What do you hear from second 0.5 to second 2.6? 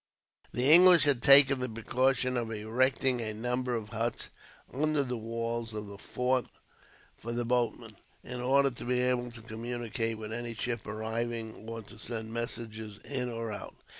The English had taken the precaution of